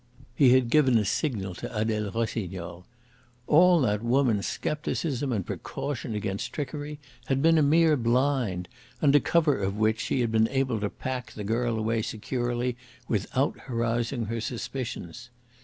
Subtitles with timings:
[0.33, 2.87] He had given a signal to Adele Rossignol.
[3.45, 8.67] All that woman's scepticism and precaution against trickery had been a mere blind,
[8.99, 12.75] under cover of which she had been able to pack the girl away securely
[13.07, 15.29] without arousing her suspicions.